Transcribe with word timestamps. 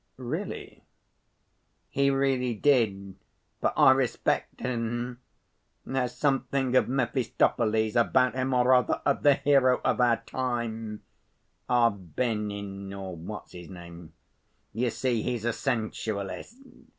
""Really?" 0.17 0.83
"He 1.91 2.09
really 2.09 2.55
did. 2.55 3.17
But 3.59 3.75
I 3.77 3.91
respect 3.91 4.59
him. 4.61 5.19
There's 5.85 6.15
something 6.15 6.75
of 6.75 6.89
Mephistopheles 6.89 7.95
about 7.95 8.33
him, 8.33 8.51
or 8.51 8.69
rather 8.69 8.99
of 9.05 9.21
'The 9.21 9.35
hero 9.35 9.79
of 9.83 10.01
our 10.01 10.17
time'... 10.23 11.03
Arbenin, 11.69 12.91
or 12.95 13.15
what's 13.15 13.51
his 13.51 13.69
name?... 13.69 14.13
You 14.73 14.89
see, 14.89 15.21
he's 15.21 15.45
a 15.45 15.53
sensualist. 15.53 16.57